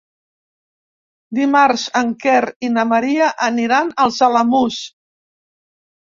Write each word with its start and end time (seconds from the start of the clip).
Dimarts 1.39 1.83
en 1.99 2.07
Quer 2.23 2.39
i 2.67 2.71
na 2.77 2.85
Maria 2.91 3.27
aniran 3.49 3.91
als 4.05 4.17
Alamús. 4.29 4.79